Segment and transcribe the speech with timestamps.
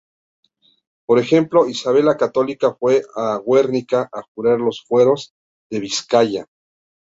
[1.05, 5.33] Por ejemplo, Isabel la Católica fue a Guernica a jurar los fueros
[5.69, 6.45] de Vizcaya.